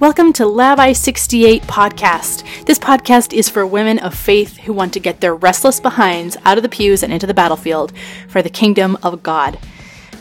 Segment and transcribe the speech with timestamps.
[0.00, 2.66] Welcome to Lab I 68 podcast.
[2.66, 6.56] This podcast is for women of faith who want to get their restless behinds out
[6.56, 7.92] of the pews and into the battlefield
[8.28, 9.58] for the kingdom of God.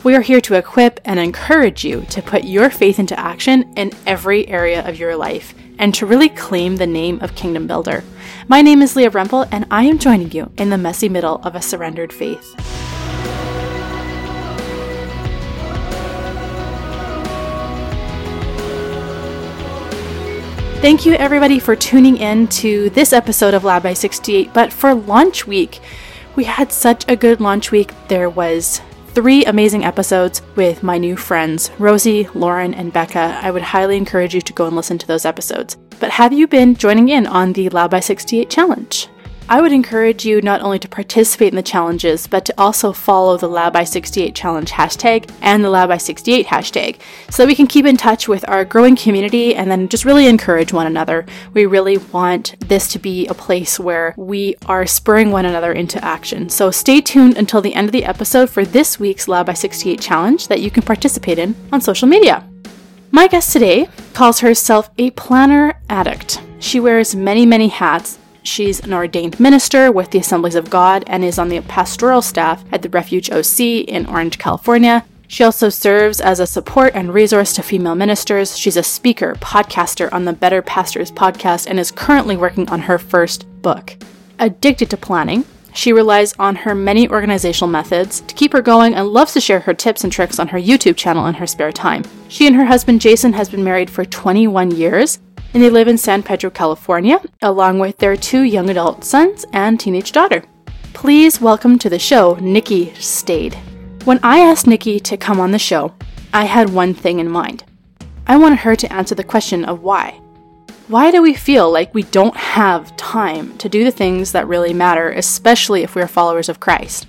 [0.04, 3.92] We are here to equip and encourage you to put your faith into action in
[4.08, 8.04] every area of your life and to really claim the name of Kingdom Builder.
[8.48, 11.54] My name is Leah Rempel, and I am joining you in the messy middle of
[11.54, 12.77] a surrendered faith.
[20.80, 24.54] Thank you everybody for tuning in to this episode of Lab by 68.
[24.54, 25.80] But for launch week,
[26.36, 27.92] we had such a good launch week.
[28.08, 33.40] There was three amazing episodes with my new friends, Rosie, Lauren, and Becca.
[33.42, 35.76] I would highly encourage you to go and listen to those episodes.
[36.00, 39.10] But have you been joining in on the Lab by 68 challenge?
[39.50, 43.38] I would encourage you not only to participate in the challenges, but to also follow
[43.38, 47.00] the Lab by 68 challenge hashtag and the Lab by 68 hashtag
[47.30, 50.28] so that we can keep in touch with our growing community and then just really
[50.28, 51.26] encourage one another.
[51.54, 56.04] We really want this to be a place where we are spurring one another into
[56.04, 56.50] action.
[56.50, 60.02] So stay tuned until the end of the episode for this week's Lab by 68
[60.02, 62.46] challenge that you can participate in on social media.
[63.12, 66.42] My guest today calls herself a planner addict.
[66.60, 71.24] She wears many, many hats She's an ordained minister with the Assemblies of God and
[71.24, 75.06] is on the pastoral staff at the Refuge OC in Orange, California.
[75.28, 78.58] She also serves as a support and resource to female ministers.
[78.58, 82.98] She's a speaker, podcaster on the Better Pastors podcast, and is currently working on her
[82.98, 83.98] first book.
[84.40, 89.10] Addicted to planning, she relies on her many organizational methods to keep her going and
[89.10, 92.04] loves to share her tips and tricks on her YouTube channel in her spare time.
[92.30, 95.20] She and her husband Jason has been married for 21 years
[95.58, 99.80] and they live in San Pedro, California, along with their two young adult sons and
[99.80, 100.44] teenage daughter.
[100.94, 103.56] Please welcome to the show Nikki Stade.
[104.04, 105.96] When I asked Nikki to come on the show,
[106.32, 107.64] I had one thing in mind.
[108.28, 110.22] I wanted her to answer the question of why.
[110.90, 114.76] Why do we feel like we don't have time to do the things that really
[114.76, 117.08] matter, especially if we're followers of Christ?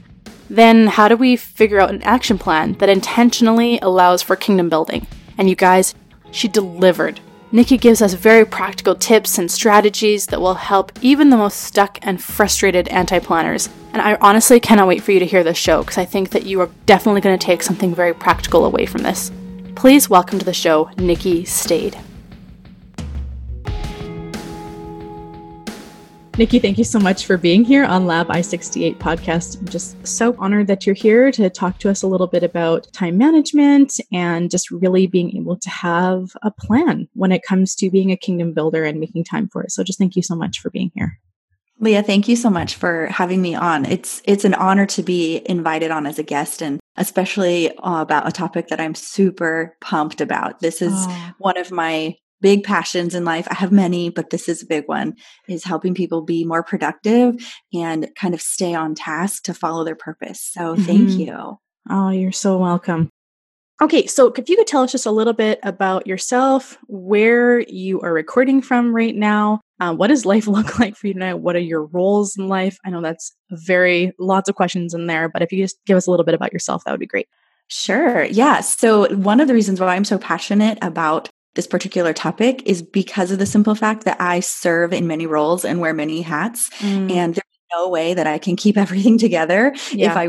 [0.49, 5.07] Then, how do we figure out an action plan that intentionally allows for kingdom building?
[5.37, 5.95] And you guys,
[6.31, 7.21] she delivered.
[7.51, 11.99] Nikki gives us very practical tips and strategies that will help even the most stuck
[12.03, 13.71] and frustrated anti planners.
[13.95, 16.45] And I honestly cannot wait for you to hear this show because I think that
[16.45, 19.33] you are definitely going to take something very practical away from this.
[19.77, 21.97] Please welcome to the show Nikki Stade.
[26.39, 29.59] Nikki, thank you so much for being here on Lab I68 podcast.
[29.59, 32.87] I'm just so honored that you're here to talk to us a little bit about
[32.93, 37.91] time management and just really being able to have a plan when it comes to
[37.91, 39.73] being a kingdom builder and making time for it.
[39.73, 41.19] So just thank you so much for being here.
[41.81, 43.85] Leah, thank you so much for having me on.
[43.85, 48.29] It's it's an honor to be invited on as a guest and especially uh, about
[48.29, 50.61] a topic that I'm super pumped about.
[50.61, 51.33] This is oh.
[51.39, 53.47] one of my big passions in life.
[53.51, 55.15] I have many, but this is a big one
[55.49, 57.35] is helping people be more productive
[57.73, 60.41] and kind of stay on task to follow their purpose.
[60.53, 61.21] So thank mm-hmm.
[61.21, 61.59] you.
[61.91, 63.11] Oh, you're so welcome.
[63.81, 68.01] Okay, so if you could tell us just a little bit about yourself, where you
[68.01, 71.37] are recording from right now, uh, what does life look like for you now?
[71.37, 72.77] What are your roles in life?
[72.85, 76.09] I know that's very lots of questions in there, but if you just give us
[76.09, 77.29] a little bit about yourself, that would be great.
[77.69, 78.25] Sure.
[78.25, 78.61] Yeah.
[78.61, 83.33] So, one of the reasons why I'm so passionate about this particular topic is because
[83.33, 86.71] of the simple fact that I serve in many roles and wear many hats.
[86.79, 87.11] Mm.
[87.11, 90.13] And there's no way that I can keep everything together yeah.
[90.13, 90.29] if I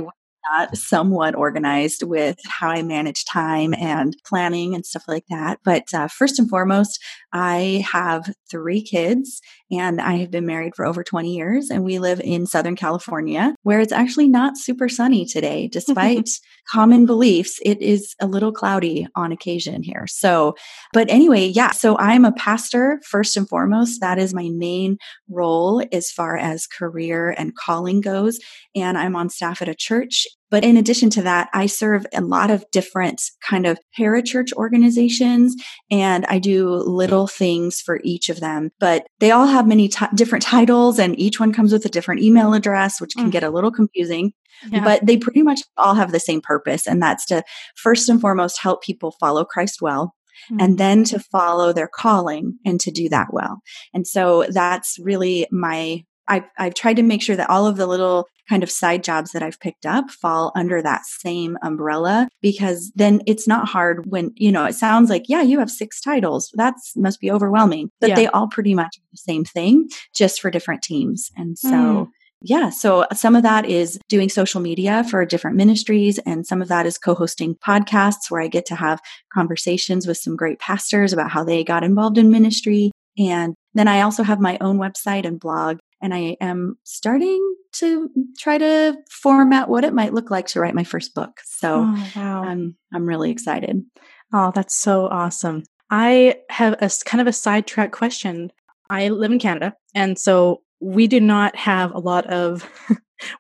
[0.52, 5.60] not somewhat organized with how I manage time and planning and stuff like that.
[5.64, 7.00] But uh, first and foremost,
[7.34, 9.42] I have three kids
[9.72, 13.54] and I have been married for over 20 years and we live in Southern California
[13.64, 16.30] where it's actually not super sunny today, despite
[16.70, 17.60] common beliefs.
[17.64, 20.08] It is a little cloudy on occasion here.
[20.08, 20.56] So,
[20.94, 21.72] but anyway, yeah.
[21.72, 24.02] So I'm a pastor first and foremost.
[24.02, 24.98] That is my main
[25.30, 28.40] role as far as career and calling goes.
[28.76, 32.22] And I'm on staff at a church but in addition to that, I serve a
[32.22, 35.56] lot of different kind of parachurch organizations
[35.92, 40.06] and I do little things for each of them, but they all have many t-
[40.16, 43.32] different titles and each one comes with a different email address, which can mm.
[43.32, 44.34] get a little confusing.
[44.70, 44.84] Yeah.
[44.84, 47.44] But they pretty much all have the same purpose, and that's to
[47.78, 50.14] first and foremost help people follow Christ well.
[50.50, 50.62] Mm-hmm.
[50.62, 53.60] and then to follow their calling and to do that well.
[53.94, 57.88] And so that's really my I've, I've tried to make sure that all of the
[57.88, 62.92] little kind of side jobs that I've picked up fall under that same umbrella because
[62.96, 66.52] then it's not hard when, you know, it sounds like, yeah, you have six titles.
[66.56, 68.16] That must be overwhelming, but yeah.
[68.16, 71.30] they all pretty much the same thing, just for different teams.
[71.38, 72.08] And so, mm.
[72.42, 76.70] yeah, so some of that is doing social media for different ministries, and some of
[76.70, 79.00] that is co hosting podcasts where I get to have
[79.32, 82.92] conversations with some great pastors about how they got involved in ministry.
[83.18, 88.10] And then I also have my own website and blog, and I am starting to
[88.38, 91.40] try to format what it might look like to write my first book.
[91.46, 92.44] So oh, wow.
[92.44, 93.84] I'm, I'm really excited.
[94.34, 95.64] Oh, that's so awesome.
[95.90, 98.52] I have a kind of a sidetrack question.
[98.90, 102.68] I live in Canada, and so we do not have a lot of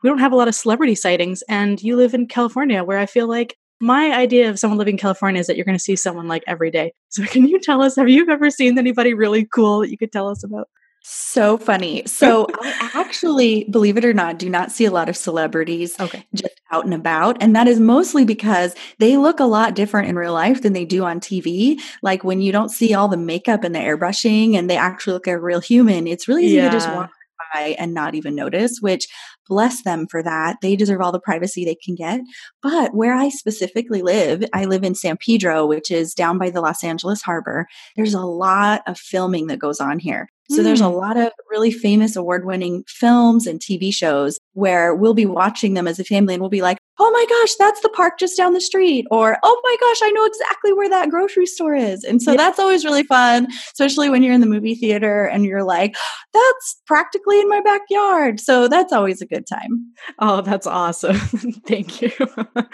[0.02, 3.06] we don't have a lot of celebrity sightings and you live in California where I
[3.06, 5.96] feel like my idea of someone living in California is that you're going to see
[5.96, 6.92] someone like every day.
[7.10, 10.12] So can you tell us have you ever seen anybody really cool that you could
[10.12, 10.68] tell us about?
[11.02, 12.04] So funny.
[12.06, 16.26] So I actually, believe it or not, do not see a lot of celebrities okay.
[16.36, 17.38] just out and about.
[17.42, 20.86] And that is mostly because they look a lot different in real life than they
[20.86, 21.80] do on TV.
[22.02, 25.28] Like when you don't see all the makeup and the airbrushing and they actually look
[25.28, 26.70] like a real human, it's really easy yeah.
[26.70, 27.12] to just walk
[27.54, 29.08] by and not even notice, which
[29.50, 30.58] bless them for that.
[30.62, 32.22] They deserve all the privacy they can get.
[32.62, 36.62] But where I specifically live, I live in San Pedro, which is down by the
[36.62, 37.68] Los Angeles harbor.
[37.98, 40.30] There's a lot of filming that goes on here.
[40.52, 40.96] So there's a hmm.
[40.96, 45.88] lot of really famous award winning films and TV shows where we'll be watching them
[45.88, 48.54] as a family and we'll be like, oh my gosh, that's the park just down
[48.54, 49.06] the street.
[49.12, 52.04] Or, oh my gosh, I know exactly where that grocery store is.
[52.04, 52.38] And so yeah.
[52.38, 55.96] that's always really fun, especially when you're in the movie theater and you're like,
[56.34, 58.40] that's practically in my backyard.
[58.40, 59.94] So that's always a good time.
[60.20, 61.16] Oh, that's awesome.
[61.68, 62.12] Thank you.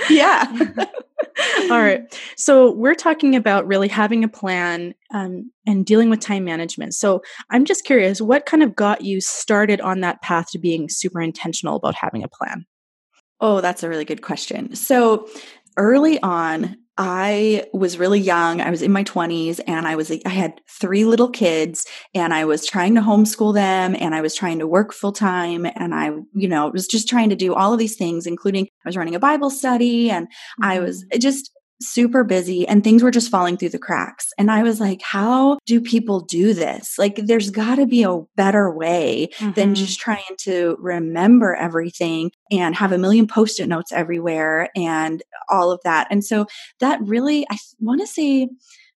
[0.09, 0.45] yeah.
[1.71, 2.01] All right.
[2.37, 6.93] So we're talking about really having a plan um, and dealing with time management.
[6.93, 10.89] So I'm just curious, what kind of got you started on that path to being
[10.89, 12.65] super intentional about having a plan?
[13.41, 14.75] Oh, that's a really good question.
[14.75, 15.27] So
[15.77, 18.61] early on, I was really young.
[18.61, 22.45] I was in my 20s and I was I had three little kids and I
[22.45, 26.11] was trying to homeschool them and I was trying to work full time and I,
[26.33, 29.15] you know, was just trying to do all of these things including I was running
[29.15, 30.27] a Bible study and.
[30.61, 31.19] I was mm-hmm.
[31.19, 31.51] just
[31.81, 34.31] super busy and things were just falling through the cracks.
[34.37, 36.97] And I was like, how do people do this?
[36.97, 39.51] Like, there's got to be a better way mm-hmm.
[39.51, 45.21] than just trying to remember everything and have a million post it notes everywhere and
[45.49, 46.07] all of that.
[46.09, 46.47] And so
[46.79, 48.49] that really, I want to say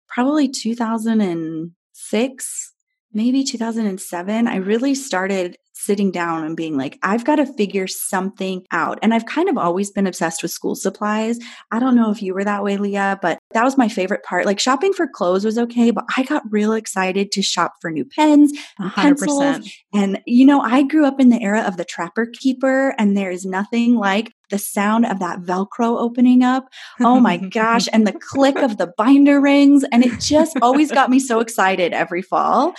[0.07, 2.73] probably 2006
[3.11, 5.57] maybe 2007, I really started
[5.89, 8.99] sitting down and being like, I've got to figure something out.
[9.01, 11.39] And I've kind of always been obsessed with school supplies.
[11.71, 14.45] I don't know if you were that way, Leah, but that was my favorite part.
[14.45, 18.05] Like shopping for clothes was okay, but I got real excited to shop for new
[18.05, 18.93] pens, 100%.
[18.93, 19.71] pencils.
[19.91, 23.31] And, you know, I grew up in the era of the trapper keeper, and there
[23.31, 26.67] is nothing like the sound of that Velcro opening up.
[26.99, 27.87] Oh my gosh.
[27.91, 29.83] And the click of the binder rings.
[29.91, 32.73] And it just always got me so excited every fall.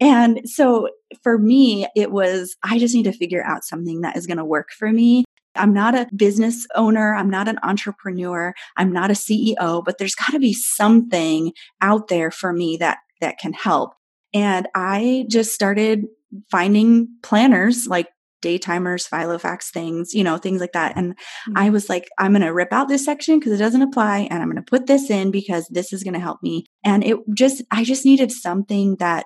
[0.00, 0.88] And so
[1.22, 4.44] for me, it was, I just need to figure out something that is going to
[4.44, 5.24] work for me.
[5.54, 7.14] I'm not a business owner.
[7.14, 8.54] I'm not an entrepreneur.
[8.76, 12.98] I'm not a CEO, but there's got to be something out there for me that,
[13.20, 13.94] that can help.
[14.34, 16.04] And I just started
[16.50, 18.08] finding planners like
[18.46, 20.96] daytimers, Filofax things, you know, things like that.
[20.96, 21.52] And mm-hmm.
[21.56, 24.42] I was like, I'm going to rip out this section because it doesn't apply and
[24.42, 26.66] I'm going to put this in because this is going to help me.
[26.84, 29.24] And it just, I just needed something that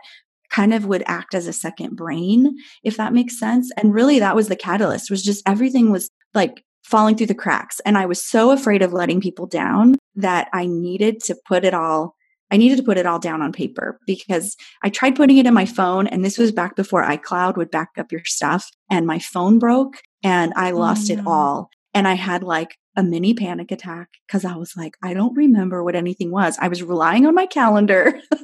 [0.51, 3.71] kind of would act as a second brain, if that makes sense.
[3.77, 7.81] And really that was the catalyst was just everything was like falling through the cracks.
[7.81, 11.75] And I was so afraid of letting people down that I needed to put it
[11.75, 12.17] all
[12.51, 15.55] I needed to put it all down on paper because I tried putting it in
[15.55, 19.19] my phone and this was back before iCloud would back up your stuff and my
[19.19, 21.21] phone broke and I lost oh, no.
[21.21, 21.31] it mm.
[21.31, 21.71] all.
[21.95, 25.83] And I had like a mini panic attack because I was like, I don't remember
[25.83, 26.59] what anything was.
[26.61, 28.21] I was relying on my calendar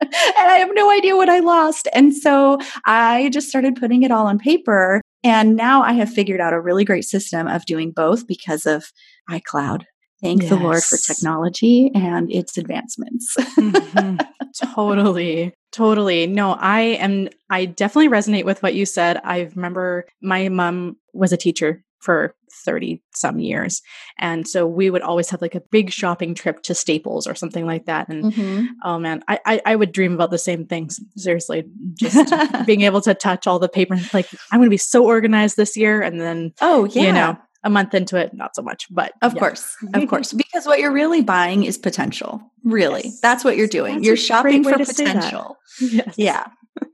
[0.00, 1.88] and I have no idea what I lost.
[1.92, 5.00] And so I just started putting it all on paper.
[5.22, 8.92] And now I have figured out a really great system of doing both because of
[9.28, 9.84] iCloud.
[10.22, 10.50] Thank yes.
[10.50, 13.34] the Lord for technology and its advancements.
[13.36, 14.16] mm-hmm.
[14.74, 15.54] Totally.
[15.72, 16.26] Totally.
[16.26, 19.20] No, I am, I definitely resonate with what you said.
[19.24, 22.34] I remember my mom was a teacher for
[22.64, 23.82] 30 some years.
[24.18, 27.66] And so we would always have like a big shopping trip to Staples or something
[27.66, 28.08] like that.
[28.08, 28.66] And mm-hmm.
[28.84, 30.98] oh man, I, I, I, would dream about the same things.
[31.16, 32.32] Seriously, just
[32.66, 33.98] being able to touch all the paper.
[34.12, 36.00] Like, I'm going to be so organized this year.
[36.02, 37.02] And then, oh, yeah.
[37.02, 39.40] You know, a month into it, not so much, but of yeah.
[39.40, 42.42] course, of course, because what you're really buying is potential.
[42.64, 43.20] Really, yes.
[43.20, 43.96] that's what you're doing.
[43.96, 45.56] That's you're shopping for potential.
[45.80, 46.14] Yes.
[46.18, 46.46] Yeah,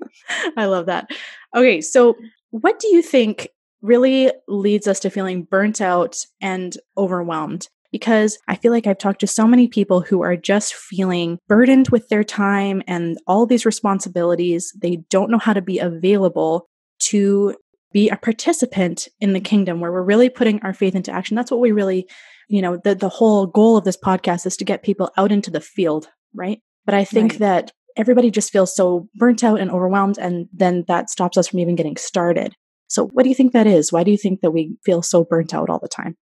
[0.56, 1.10] I love that.
[1.54, 2.14] Okay, so
[2.50, 3.48] what do you think
[3.82, 7.68] really leads us to feeling burnt out and overwhelmed.
[7.92, 11.88] Because I feel like I've talked to so many people who are just feeling burdened
[11.88, 14.72] with their time and all these responsibilities.
[14.76, 16.68] They don't know how to be available
[16.98, 17.56] to
[17.96, 21.34] be a participant in the kingdom where we're really putting our faith into action.
[21.34, 22.06] That's what we really,
[22.46, 25.50] you know, the, the whole goal of this podcast is to get people out into
[25.50, 26.60] the field, right?
[26.84, 27.38] But I think right.
[27.38, 30.18] that everybody just feels so burnt out and overwhelmed.
[30.18, 32.52] And then that stops us from even getting started.
[32.86, 33.90] So, what do you think that is?
[33.90, 36.18] Why do you think that we feel so burnt out all the time?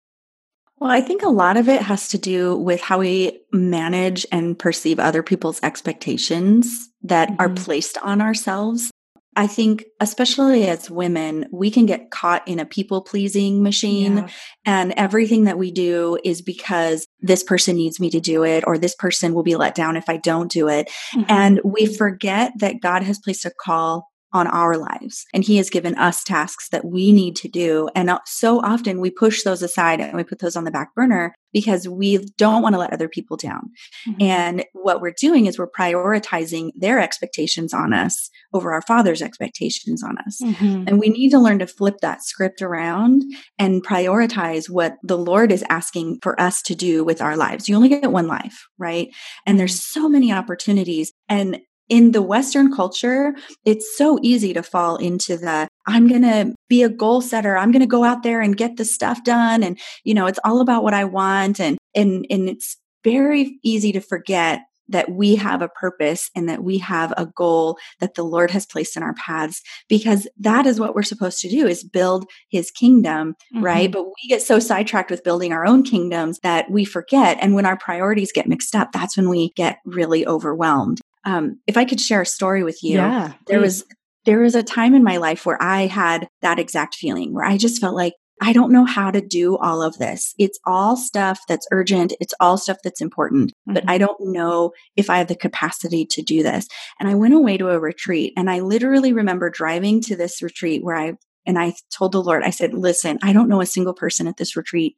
[0.78, 4.58] Well, I think a lot of it has to do with how we manage and
[4.58, 7.40] perceive other people's expectations that mm-hmm.
[7.40, 8.89] are placed on ourselves.
[9.36, 14.16] I think, especially as women, we can get caught in a people pleasing machine.
[14.16, 14.28] Yeah.
[14.64, 18.76] And everything that we do is because this person needs me to do it, or
[18.76, 20.90] this person will be let down if I don't do it.
[21.14, 21.22] Mm-hmm.
[21.28, 25.26] And we forget that God has placed a call on our lives.
[25.34, 27.88] And he has given us tasks that we need to do.
[27.94, 31.34] And so often we push those aside and we put those on the back burner
[31.52, 33.70] because we don't want to let other people down.
[34.06, 34.22] Mm-hmm.
[34.22, 40.02] and what we're doing is we're prioritizing their expectations on us over our father's expectations
[40.02, 40.40] on us.
[40.40, 40.84] Mm-hmm.
[40.86, 43.22] and we need to learn to flip that script around
[43.58, 47.68] and prioritize what the lord is asking for us to do with our lives.
[47.68, 49.14] You only get one life right?
[49.46, 50.00] And there's mm-hmm.
[50.00, 51.12] so many opportunities.
[51.28, 51.60] And
[51.90, 53.34] in the Western culture,
[53.66, 57.56] it's so easy to fall into the I'm going to be a goal setter.
[57.56, 59.62] I'm going to go out there and get the stuff done.
[59.62, 61.58] And, you know, it's all about what I want.
[61.58, 66.62] And, and, and it's very easy to forget that we have a purpose and that
[66.62, 70.78] we have a goal that the Lord has placed in our paths because that is
[70.80, 73.64] what we're supposed to do is build his kingdom, mm-hmm.
[73.64, 73.90] right?
[73.90, 77.38] But we get so sidetracked with building our own kingdoms that we forget.
[77.40, 81.00] And when our priorities get mixed up, that's when we get really overwhelmed.
[81.24, 83.84] Um, if I could share a story with you, yeah, there was
[84.26, 87.56] there was a time in my life where I had that exact feeling where I
[87.56, 90.34] just felt like I don't know how to do all of this.
[90.38, 92.14] It's all stuff that's urgent.
[92.20, 93.74] It's all stuff that's important, mm-hmm.
[93.74, 96.66] but I don't know if I have the capacity to do this.
[96.98, 100.82] And I went away to a retreat and I literally remember driving to this retreat
[100.82, 101.12] where I,
[101.44, 104.38] and I told the Lord, I said, listen, I don't know a single person at
[104.38, 104.96] this retreat.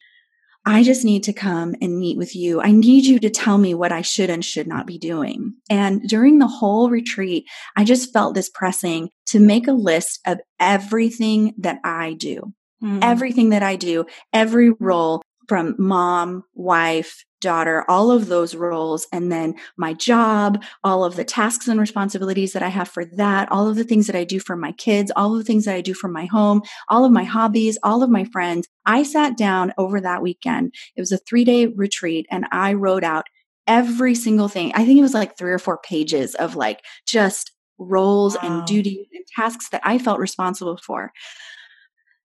[0.64, 2.61] I just need to come and meet with you.
[2.61, 5.54] I need you to tell me what I should and should not be doing.
[5.69, 10.38] And during the whole retreat, I just felt this pressing to make a list of
[10.61, 12.52] everything that I do.
[12.83, 13.00] Mm.
[13.02, 19.30] Everything that I do, every role from mom, wife, daughter, all of those roles, and
[19.30, 23.68] then my job, all of the tasks and responsibilities that I have for that, all
[23.68, 25.82] of the things that I do for my kids, all of the things that I
[25.82, 28.66] do for my home, all of my hobbies, all of my friends.
[28.87, 30.75] I sat down over that weekend.
[30.96, 33.26] It was a three day retreat and I wrote out
[33.66, 34.72] every single thing.
[34.75, 38.58] I think it was like three or four pages of like just roles wow.
[38.58, 41.12] and duties and tasks that I felt responsible for.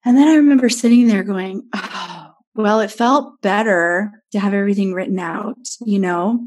[0.06, 4.94] And then I remember sitting there going, oh, well, it felt better to have everything
[4.94, 6.40] written out, you know?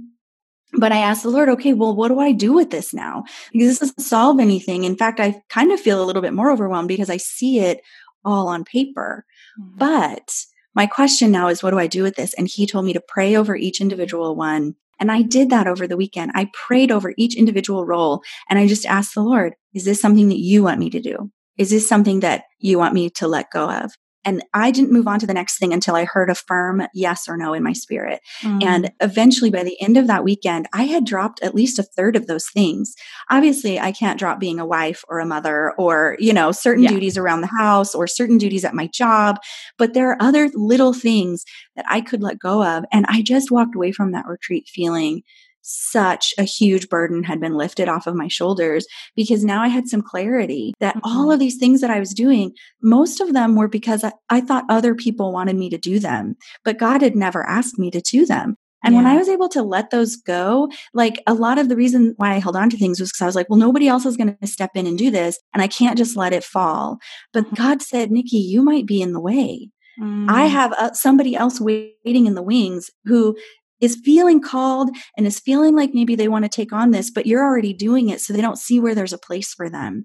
[0.72, 3.24] But I asked the Lord, okay, well, what do I do with this now?
[3.52, 4.84] Because this doesn't solve anything.
[4.84, 7.80] In fact, I kind of feel a little bit more overwhelmed because I see it
[8.24, 9.24] all on paper.
[9.60, 9.78] Mm-hmm.
[9.78, 12.34] But my question now is, what do I do with this?
[12.34, 14.74] And he told me to pray over each individual one.
[15.00, 16.30] And I did that over the weekend.
[16.34, 20.28] I prayed over each individual role and I just asked the Lord, is this something
[20.28, 21.30] that you want me to do?
[21.56, 23.92] Is this something that you want me to let go of?
[24.24, 27.28] And I didn't move on to the next thing until I heard a firm yes
[27.28, 28.20] or no in my spirit.
[28.42, 28.62] Mm.
[28.62, 32.16] And eventually, by the end of that weekend, I had dropped at least a third
[32.16, 32.94] of those things.
[33.30, 36.90] Obviously, I can't drop being a wife or a mother or, you know, certain yeah.
[36.90, 39.38] duties around the house or certain duties at my job.
[39.78, 41.44] But there are other little things
[41.76, 42.84] that I could let go of.
[42.92, 45.22] And I just walked away from that retreat feeling
[45.70, 48.86] such a huge burden had been lifted off of my shoulders
[49.16, 51.08] because now I had some clarity that mm-hmm.
[51.10, 54.40] all of these things that I was doing, most of them were because I, I,
[54.40, 58.00] thought other people wanted me to do them, but God had never asked me to
[58.00, 58.56] do them.
[58.82, 59.02] And yeah.
[59.02, 62.32] when I was able to let those go, like a lot of the reason why
[62.34, 64.36] I held on to things was because I was like, well, nobody else is going
[64.40, 65.38] to step in and do this.
[65.52, 66.98] And I can't just let it fall.
[67.32, 67.56] But mm-hmm.
[67.56, 69.70] God said, Nikki, you might be in the way.
[70.02, 73.36] I have uh, somebody else waiting in the wings who
[73.80, 77.26] is feeling called and is feeling like maybe they want to take on this, but
[77.26, 78.20] you're already doing it.
[78.20, 80.04] So they don't see where there's a place for them.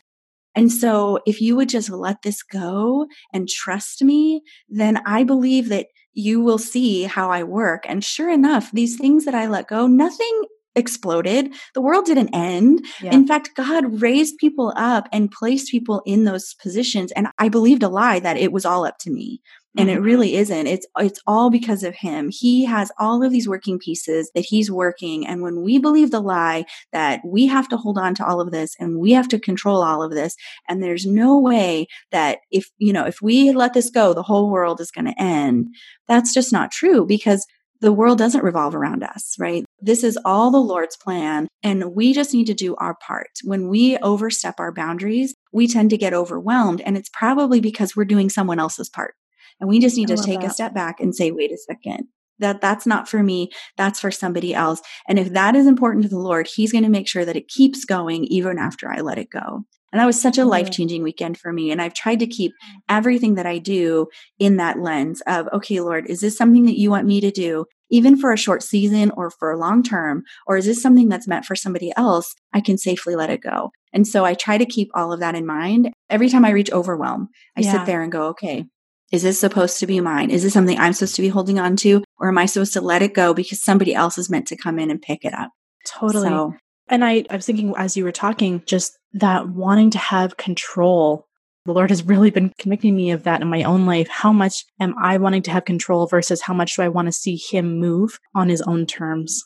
[0.56, 5.70] And so if you would just let this go and trust me, then I believe
[5.70, 7.84] that you will see how I work.
[7.88, 11.54] And sure enough, these things that I let go, nothing exploded.
[11.74, 12.86] The world didn't end.
[13.02, 13.14] Yeah.
[13.14, 17.12] In fact, God raised people up and placed people in those positions.
[17.14, 19.42] And I believed a lie that it was all up to me
[19.78, 20.04] and it mm-hmm.
[20.04, 24.32] really isn't it's it's all because of him he has all of these working pieces
[24.34, 28.16] that he's working and when we believe the lie that we have to hold on
[28.16, 30.36] to all of this and we have to control all of this
[30.68, 34.50] and there's no way that if you know if we let this go the whole
[34.50, 35.68] world is going to end
[36.08, 37.46] that's just not true because
[37.82, 39.66] the world doesn't revolve around us, right?
[39.82, 43.32] This is all the Lord's plan, and we just need to do our part.
[43.44, 46.82] When we overstep our boundaries, we tend to get overwhelmed.
[46.82, 49.16] And it's probably because we're doing someone else's part.
[49.60, 50.52] And we just need I to take that.
[50.52, 52.08] a step back and say, wait a second,
[52.40, 56.10] that that's not for me that's for somebody else and if that is important to
[56.10, 59.18] the lord he's going to make sure that it keeps going even after i let
[59.18, 59.64] it go
[59.96, 60.50] and that was such a mm-hmm.
[60.50, 62.80] life changing weekend for me and i've tried to keep mm-hmm.
[62.90, 66.90] everything that i do in that lens of okay lord is this something that you
[66.90, 70.58] want me to do even for a short season or for a long term or
[70.58, 74.08] is this something that's meant for somebody else i can safely let it go and
[74.08, 77.30] so i try to keep all of that in mind every time i reach overwhelm
[77.58, 77.72] i yeah.
[77.72, 78.66] sit there and go okay
[79.12, 80.32] is this supposed to be mine?
[80.32, 82.04] Is this something I'm supposed to be holding on to?
[82.20, 84.80] Or am I supposed to let it go because somebody else is meant to come
[84.80, 85.52] in and pick it up?
[85.86, 86.28] Totally.
[86.28, 86.56] So,
[86.88, 91.28] and I, I was thinking as you were talking, just that wanting to have control.
[91.66, 94.08] The Lord has really been convicting me of that in my own life.
[94.08, 97.12] How much am I wanting to have control versus how much do I want to
[97.12, 99.44] see Him move on His own terms?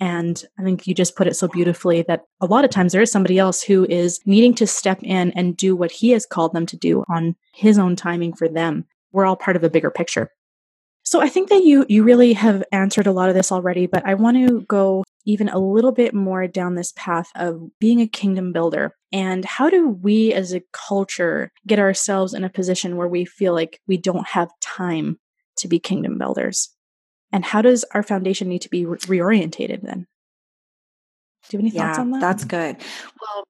[0.00, 3.02] And I think you just put it so beautifully that a lot of times there
[3.02, 6.52] is somebody else who is needing to step in and do what he has called
[6.52, 9.90] them to do on his own timing for them we're all part of a bigger
[9.90, 10.30] picture.
[11.08, 14.04] So I think that you you really have answered a lot of this already, but
[14.04, 18.06] I want to go even a little bit more down this path of being a
[18.06, 18.94] kingdom builder.
[19.10, 23.54] And how do we as a culture get ourselves in a position where we feel
[23.54, 25.18] like we don't have time
[25.56, 26.68] to be kingdom builders?
[27.32, 30.06] And how does our foundation need to be re- reorientated then?
[31.48, 32.20] Do you have any thoughts on that?
[32.20, 32.76] That's good.
[33.18, 33.44] Well,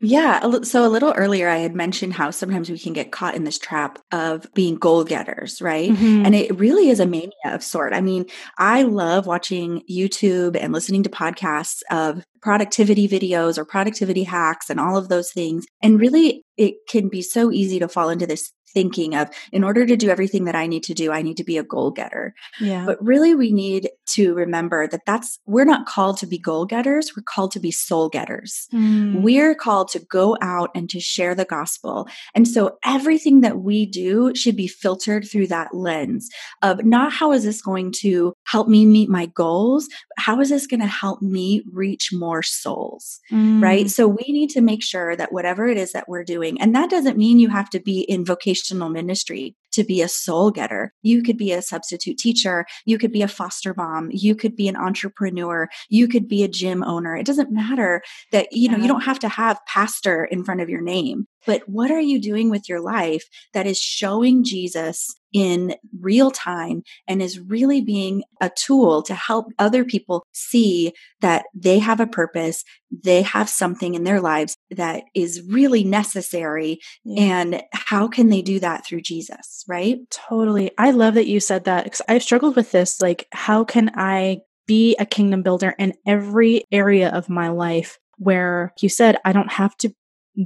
[0.00, 0.60] yeah.
[0.62, 3.58] So a little earlier, I had mentioned how sometimes we can get caught in this
[3.58, 5.90] trap of being goal getters, right?
[5.90, 6.26] Mm-hmm.
[6.26, 7.94] And it really is a mania of sort.
[7.94, 8.26] I mean,
[8.58, 14.78] I love watching YouTube and listening to podcasts of productivity videos or productivity hacks and
[14.78, 15.66] all of those things.
[15.82, 19.86] And really, it can be so easy to fall into this thinking of in order
[19.86, 22.34] to do everything that I need to do, I need to be a goal getter.
[22.60, 22.84] Yeah.
[22.84, 27.12] But really, we need to remember that that's, we're not called to be goal getters.
[27.16, 28.68] We're called to be soul getters.
[28.74, 29.22] Mm.
[29.22, 32.06] We're called to go out and to share the gospel.
[32.34, 36.28] And so everything that we do should be filtered through that lens
[36.60, 40.50] of not how is this going to help me meet my goals, but how is
[40.50, 43.20] this going to help me reach more souls?
[43.32, 43.62] Mm.
[43.62, 43.88] Right.
[43.88, 46.90] So we need to make sure that whatever it is that we're doing, and that
[46.90, 50.92] doesn't mean you have to be in vocation ministry to be a soul getter.
[51.02, 52.64] You could be a substitute teacher.
[52.86, 54.08] You could be a foster mom.
[54.10, 55.68] You could be an entrepreneur.
[55.90, 57.14] You could be a gym owner.
[57.14, 58.02] It doesn't matter
[58.32, 61.62] that, you know, you don't have to have pastor in front of your name, but
[61.68, 67.20] what are you doing with your life that is showing Jesus in real time and
[67.20, 72.64] is really being a tool to help other people see that they have a purpose,
[72.90, 76.80] they have something in their lives that is really necessary.
[77.04, 77.40] Yeah.
[77.40, 79.98] And how can they do that through Jesus, right?
[80.10, 80.70] Totally.
[80.78, 83.00] I love that you said that because I've struggled with this.
[83.00, 87.98] Like, how can I be a kingdom builder in every area of my life?
[88.18, 89.94] Where you said, I don't have to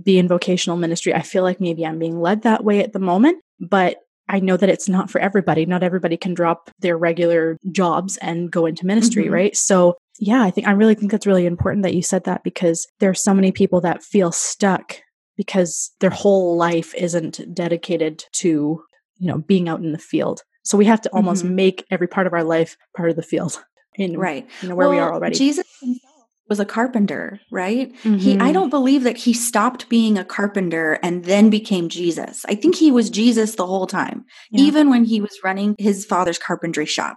[0.04, 1.14] be in vocational ministry.
[1.14, 3.98] I feel like maybe I'm being led that way at the moment, but
[4.30, 5.66] I know that it's not for everybody.
[5.66, 9.34] Not everybody can drop their regular jobs and go into ministry, mm-hmm.
[9.34, 9.56] right?
[9.56, 12.86] So, yeah, I think I really think that's really important that you said that because
[13.00, 15.00] there are so many people that feel stuck
[15.36, 18.82] because their whole life isn't dedicated to,
[19.18, 20.42] you know, being out in the field.
[20.62, 21.56] So we have to almost mm-hmm.
[21.56, 23.62] make every part of our life part of the field.
[23.96, 24.48] In, right.
[24.62, 25.36] You know, where well, we are already.
[25.36, 25.66] Jesus
[26.50, 27.94] was a carpenter, right?
[28.02, 28.16] Mm-hmm.
[28.18, 28.52] He I mm-hmm.
[28.52, 32.44] don't believe that he stopped being a carpenter and then became Jesus.
[32.46, 34.64] I think he was Jesus the whole time, yeah.
[34.64, 37.16] even when he was running his father's carpentry shop.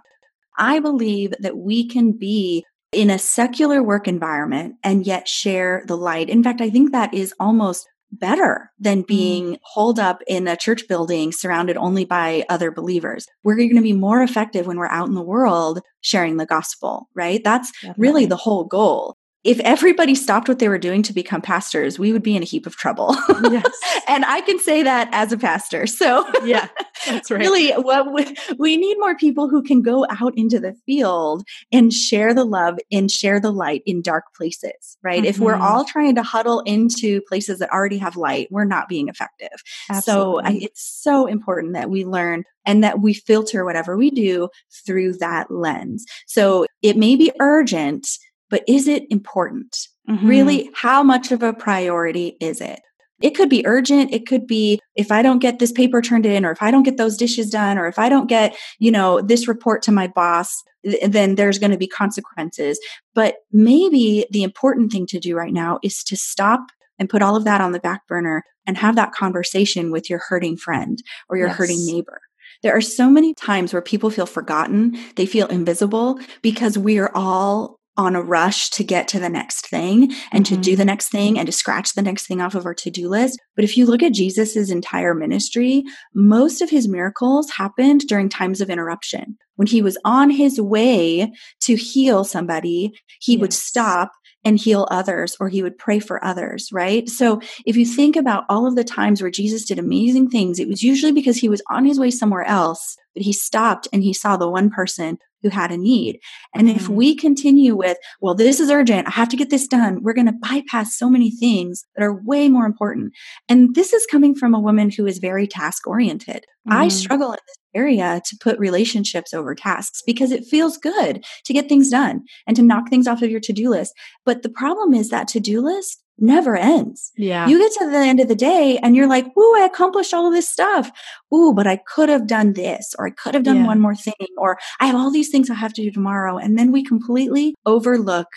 [0.56, 5.96] I believe that we can be in a secular work environment and yet share the
[5.96, 6.30] light.
[6.30, 9.06] In fact, I think that is almost better than mm.
[9.06, 9.58] being mm.
[9.62, 13.26] holed up in a church building surrounded only by other believers.
[13.42, 17.08] We're going to be more effective when we're out in the world sharing the gospel,
[17.14, 17.42] right?
[17.42, 18.02] That's Definitely.
[18.02, 22.12] really the whole goal if everybody stopped what they were doing to become pastors, we
[22.12, 23.16] would be in a heap of trouble.
[23.44, 23.78] Yes.
[24.08, 25.86] and I can say that as a pastor.
[25.86, 26.68] So, yeah,
[27.06, 27.40] that's right.
[27.40, 31.92] really, what we, we need more people who can go out into the field and
[31.92, 35.18] share the love and share the light in dark places, right?
[35.18, 35.26] Mm-hmm.
[35.26, 35.62] If we're mm-hmm.
[35.62, 39.62] all trying to huddle into places that already have light, we're not being effective.
[39.90, 40.42] Absolutely.
[40.42, 44.48] So, I, it's so important that we learn and that we filter whatever we do
[44.86, 46.06] through that lens.
[46.26, 48.08] So, it may be urgent
[48.54, 49.88] but is it important?
[50.08, 50.28] Mm-hmm.
[50.28, 52.78] Really, how much of a priority is it?
[53.20, 54.12] It could be urgent.
[54.12, 56.84] It could be if I don't get this paper turned in, or if I don't
[56.84, 60.06] get those dishes done, or if I don't get, you know, this report to my
[60.06, 60.62] boss,
[61.04, 62.78] then there's going to be consequences.
[63.12, 66.60] But maybe the important thing to do right now is to stop
[67.00, 70.20] and put all of that on the back burner and have that conversation with your
[70.28, 71.56] hurting friend or your yes.
[71.56, 72.20] hurting neighbor.
[72.62, 77.10] There are so many times where people feel forgotten, they feel invisible because we are
[77.16, 80.54] all on a rush to get to the next thing and mm-hmm.
[80.54, 80.78] to do mm-hmm.
[80.78, 83.38] the next thing and to scratch the next thing off of our to-do list.
[83.54, 88.60] But if you look at Jesus's entire ministry, most of his miracles happened during times
[88.60, 89.38] of interruption.
[89.56, 93.40] When he was on his way to heal somebody, he yes.
[93.40, 94.10] would stop
[94.44, 97.08] and heal others or he would pray for others, right?
[97.08, 100.68] So if you think about all of the times where Jesus did amazing things, it
[100.68, 104.12] was usually because he was on his way somewhere else, but he stopped and he
[104.12, 106.18] saw the one person who had a need.
[106.54, 106.76] And mm-hmm.
[106.76, 110.14] if we continue with, well, this is urgent, I have to get this done, we're
[110.14, 113.12] going to bypass so many things that are way more important.
[113.48, 116.46] And this is coming from a woman who is very task oriented.
[116.66, 116.72] Mm-hmm.
[116.72, 121.52] I struggle in this area to put relationships over tasks because it feels good to
[121.52, 123.92] get things done and to knock things off of your to do list.
[124.24, 127.12] But the problem is that to do list never ends.
[127.16, 127.46] Yeah.
[127.46, 130.26] You get to the end of the day and you're like, "Ooh, I accomplished all
[130.26, 130.90] of this stuff.
[131.34, 133.66] Ooh, but I could have done this or I could have done yeah.
[133.66, 136.58] one more thing or I have all these things I have to do tomorrow." And
[136.58, 138.28] then we completely overlook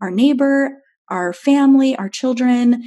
[0.00, 2.82] our neighbor, our family, our children,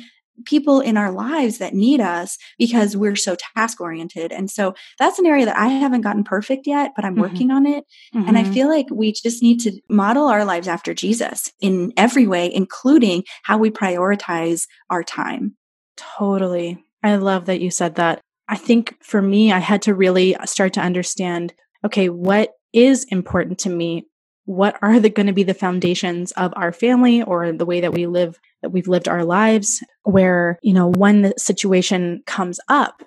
[0.45, 4.31] people in our lives that need us because we're so task oriented.
[4.31, 7.21] And so that's an area that I haven't gotten perfect yet, but I'm mm-hmm.
[7.21, 7.85] working on it.
[8.15, 8.27] Mm-hmm.
[8.27, 8.53] And I mm-hmm.
[8.53, 13.23] feel like we just need to model our lives after Jesus in every way, including
[13.43, 15.55] how we prioritize our time.
[15.95, 16.83] Totally.
[17.03, 18.21] I love that you said that.
[18.47, 21.53] I think for me, I had to really start to understand
[21.85, 24.07] okay, what is important to me?
[24.47, 27.93] What are the going to be the foundations of our family or the way that
[27.93, 33.03] we live that we've lived our lives where, you know, when the situation comes up,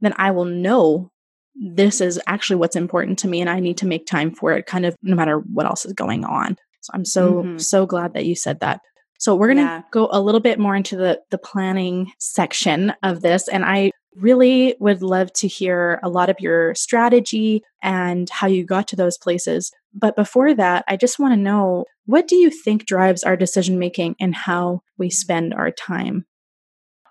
[0.00, 1.12] then I will know
[1.54, 4.64] this is actually what's important to me and I need to make time for it,
[4.64, 6.56] kind of no matter what else is going on.
[6.80, 7.58] So I'm so, mm-hmm.
[7.58, 8.80] so glad that you said that.
[9.18, 9.82] So we're going to yeah.
[9.92, 14.76] go a little bit more into the the planning section of this and I really
[14.80, 19.18] would love to hear a lot of your strategy and how you got to those
[19.18, 19.70] places.
[19.98, 23.78] But before that, I just want to know what do you think drives our decision
[23.78, 26.24] making and how we spend our time?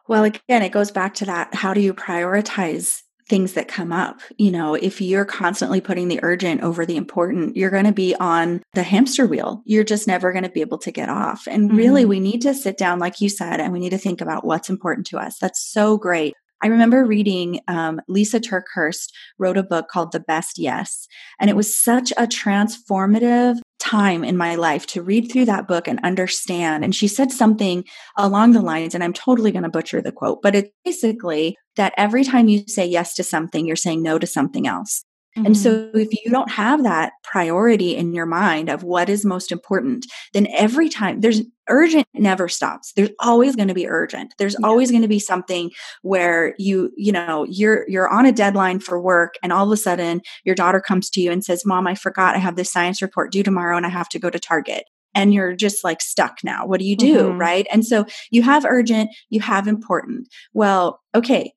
[0.08, 1.54] Well, again, it goes back to that.
[1.54, 4.22] How do you prioritize things that come up?
[4.38, 8.16] You know, if you're constantly putting the urgent over the important, you're going to be
[8.16, 9.62] on the hamster wheel.
[9.66, 11.46] You're just never going to be able to get off.
[11.46, 12.10] And really, mm-hmm.
[12.10, 14.70] we need to sit down, like you said, and we need to think about what's
[14.70, 15.38] important to us.
[15.40, 16.36] That's so great.
[16.62, 21.08] I remember reading um, Lysa TerKeurst wrote a book called The Best Yes.
[21.40, 25.88] And it was such a transformative time in my life to read through that book
[25.88, 26.84] and understand.
[26.84, 27.86] And she said something
[28.18, 31.94] along the lines, and I'm totally going to butcher the quote, but it's basically that
[31.96, 35.04] every time you say yes to something, you're saying no to something else.
[35.38, 35.46] Mm-hmm.
[35.46, 39.52] And so if you don't have that priority in your mind of what is most
[39.52, 42.94] important, then every time there's urgent never stops.
[42.96, 44.34] There's always going to be urgent.
[44.40, 44.68] There's yeah.
[44.68, 45.70] always going to be something
[46.02, 49.78] where you, you know, you're you're on a deadline for work and all of a
[49.78, 53.02] sudden your daughter comes to you and says, "Mom, I forgot I have this science
[53.02, 56.38] report due tomorrow and I have to go to Target." and you're just like stuck
[56.44, 56.68] now.
[56.68, 57.24] What do you do?
[57.24, 57.40] Mm-hmm.
[57.40, 57.68] Right.
[57.72, 60.28] And so you have urgent, you have important.
[60.54, 61.54] Well, okay.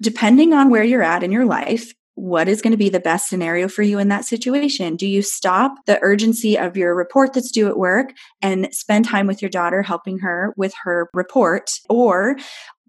[0.00, 3.28] Depending on where you're at in your life, what is going to be the best
[3.28, 4.96] scenario for you in that situation?
[4.96, 9.26] Do you stop the urgency of your report that's due at work and spend time
[9.26, 11.70] with your daughter helping her with her report?
[11.88, 12.36] Or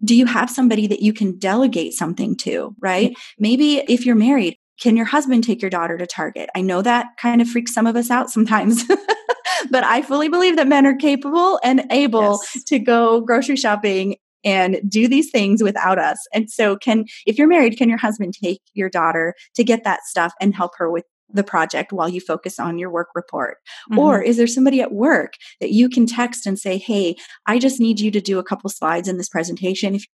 [0.04, 3.16] do you have somebody that you can delegate something to, right?
[3.38, 6.50] Maybe if you're married, can your husband take your daughter to Target?
[6.54, 8.84] I know that kind of freaks some of us out sometimes.
[9.70, 12.64] but I fully believe that men are capable and able yes.
[12.64, 16.18] to go grocery shopping and do these things without us.
[16.32, 20.04] And so can if you're married, can your husband take your daughter to get that
[20.04, 23.58] stuff and help her with the project while you focus on your work report?
[23.90, 23.98] Mm-hmm.
[23.98, 27.80] Or is there somebody at work that you can text and say, Hey, I just
[27.80, 29.94] need you to do a couple slides in this presentation.
[29.94, 30.06] If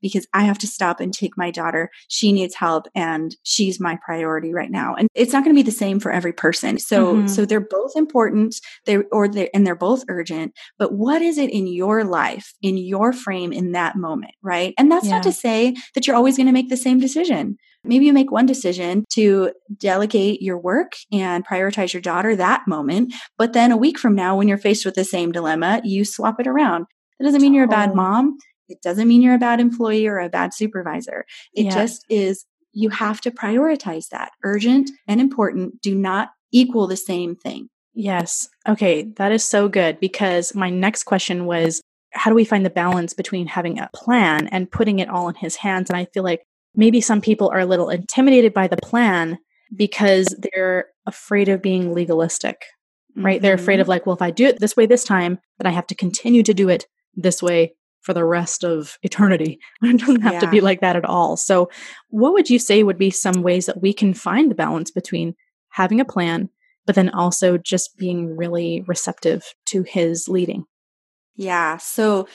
[0.00, 1.90] because I have to stop and take my daughter.
[2.08, 4.94] She needs help and she's my priority right now.
[4.94, 6.78] And it's not going to be the same for every person.
[6.78, 7.26] So, mm-hmm.
[7.26, 8.56] so they're both important.
[8.84, 12.76] They, or they and they're both urgent, but what is it in your life, in
[12.76, 14.34] your frame in that moment?
[14.42, 14.74] Right.
[14.78, 15.12] And that's yeah.
[15.12, 17.56] not to say that you're always going to make the same decision.
[17.86, 23.14] Maybe you make one decision to delegate your work and prioritize your daughter that moment.
[23.38, 26.40] But then a week from now, when you're faced with the same dilemma, you swap
[26.40, 26.86] it around.
[27.18, 28.36] That doesn't mean you're a bad mom.
[28.68, 31.24] It doesn't mean you're a bad employee or a bad supervisor.
[31.54, 31.74] It yeah.
[31.74, 34.32] just is you have to prioritize that.
[34.44, 37.68] Urgent and important do not equal the same thing.
[37.94, 38.48] Yes.
[38.68, 39.04] Okay.
[39.16, 41.80] That is so good because my next question was
[42.12, 45.34] how do we find the balance between having a plan and putting it all in
[45.34, 45.88] his hands?
[45.88, 46.42] And I feel like
[46.74, 49.38] maybe some people are a little intimidated by the plan
[49.74, 52.60] because they're afraid of being legalistic,
[53.16, 53.36] right?
[53.36, 53.42] Mm-hmm.
[53.42, 53.90] They're afraid of mm-hmm.
[53.90, 56.42] like, well, if I do it this way this time, then I have to continue
[56.42, 57.74] to do it this way
[58.06, 59.58] for the rest of eternity.
[59.82, 60.40] It doesn't have yeah.
[60.40, 61.36] to be like that at all.
[61.36, 61.68] So,
[62.08, 65.34] what would you say would be some ways that we can find the balance between
[65.70, 66.48] having a plan
[66.86, 70.64] but then also just being really receptive to his leading.
[71.34, 71.76] Yeah.
[71.76, 72.28] So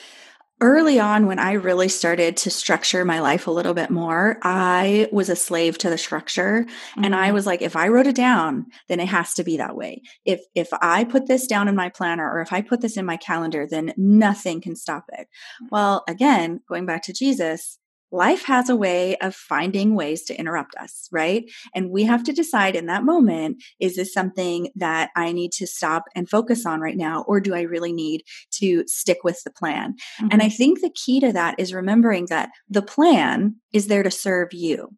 [0.62, 5.08] early on, when I really started to structure my life a little bit more, I
[5.12, 6.64] was a slave to the structure.
[6.64, 7.04] Mm-hmm.
[7.04, 7.34] And I mm-hmm.
[7.34, 10.02] was like, if I wrote it down, then it has to be that way.
[10.24, 13.04] If, if I put this down in my planner or if I put this in
[13.04, 15.26] my calendar, then nothing can stop it.
[15.70, 17.78] Well, again, going back to Jesus,
[18.12, 21.50] life has a way of finding ways to interrupt us, right?
[21.74, 25.66] And we have to decide in that moment, is this something that I need to
[25.66, 27.24] stop and focus on right now?
[27.26, 28.22] Or do I really need
[28.58, 29.94] to stick with the plan?
[29.94, 30.28] Mm-hmm.
[30.30, 30.56] And I mm-hmm.
[30.56, 34.90] think the key to that is remembering that the plan is there to serve you.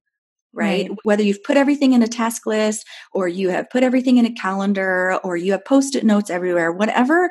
[0.53, 0.89] Right?
[0.89, 0.99] right?
[1.03, 4.33] Whether you've put everything in a task list or you have put everything in a
[4.33, 7.31] calendar or you have post it notes everywhere, whatever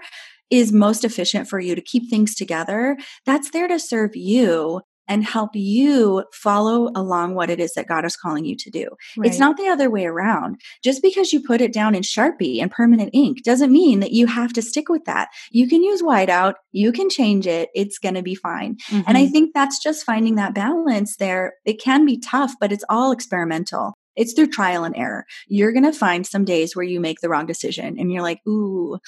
[0.50, 5.24] is most efficient for you to keep things together, that's there to serve you and
[5.24, 8.88] help you follow along what it is that God is calling you to do.
[9.18, 9.28] Right.
[9.28, 10.62] It's not the other way around.
[10.84, 14.28] Just because you put it down in Sharpie and permanent ink doesn't mean that you
[14.28, 15.30] have to stick with that.
[15.52, 18.78] You can use whiteout, you can change it, it's going to be fine.
[18.90, 19.02] Mm-hmm.
[19.08, 19.32] And I mm-hmm.
[19.32, 21.54] think that's just finding that balance there.
[21.66, 23.94] It can be tough, but it's all experimental.
[24.16, 25.26] It's through trial and error.
[25.48, 28.40] You're going to find some days where you make the wrong decision and you're like,
[28.48, 29.00] "Ooh,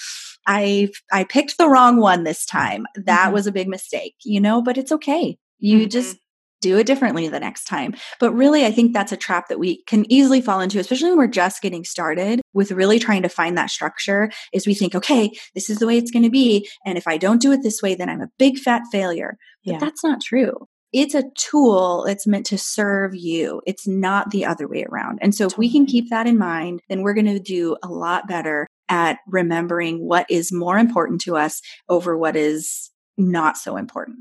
[0.47, 2.85] I I picked the wrong one this time.
[2.95, 3.33] That mm-hmm.
[3.33, 5.37] was a big mistake." You know, but it's okay.
[5.59, 5.89] You mm-hmm.
[5.89, 6.17] just
[6.61, 7.93] do it differently the next time.
[8.19, 11.19] But really, I think that's a trap that we can easily fall into, especially when
[11.19, 14.31] we're just getting started with really trying to find that structure.
[14.51, 16.67] Is we think, okay, this is the way it's going to be.
[16.85, 19.37] And if I don't do it this way, then I'm a big fat failure.
[19.63, 19.79] But yeah.
[19.79, 20.67] that's not true.
[20.91, 23.61] It's a tool that's meant to serve you.
[23.67, 25.19] It's not the other way around.
[25.21, 27.89] And so, if we can keep that in mind, then we're going to do a
[27.89, 33.77] lot better at remembering what is more important to us over what is not so
[33.77, 34.19] important.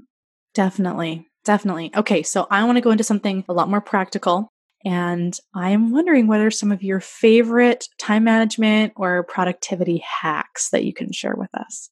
[0.55, 1.29] Definitely.
[1.45, 1.91] Definitely.
[1.95, 2.23] Okay.
[2.23, 4.49] So I want to go into something a lot more practical.
[4.85, 10.71] And I am wondering what are some of your favorite time management or productivity hacks
[10.71, 11.91] that you can share with us?